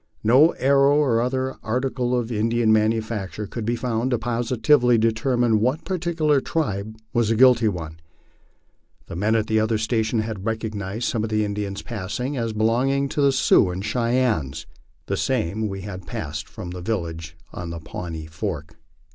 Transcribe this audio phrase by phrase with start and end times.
[0.23, 5.85] No arrow, or other article of Indian manufacuture, could be found to positively determine what
[5.85, 7.99] particular tribe was the guilty one.
[9.05, 13.21] The men at other stations had recognized some of the Indians passing as belonging to
[13.21, 14.65] the Sioux and Cheyennes,
[15.05, 18.77] the same we had passed from the village on Pawnee Fork.